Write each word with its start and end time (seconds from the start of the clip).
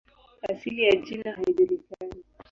Asili 0.49 0.83
ya 0.83 0.95
jina 0.95 1.31
haijulikani. 1.31 2.13